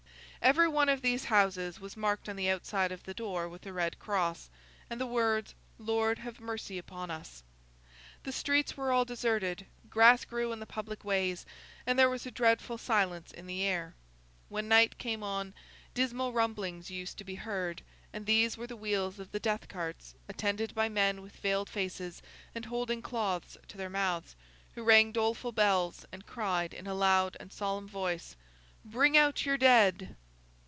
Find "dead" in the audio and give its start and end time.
29.57-30.15